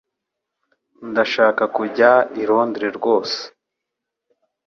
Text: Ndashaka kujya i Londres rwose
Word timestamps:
Ndashaka 1.09 1.63
kujya 1.75 2.11
i 2.41 2.43
Londres 2.49 2.93
rwose 2.99 3.39